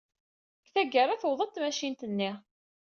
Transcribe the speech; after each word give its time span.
Deg 0.73 0.87
tgara, 0.89 1.21
tuweḍ-d 1.21 1.51
tmacint-nni. 1.51 2.31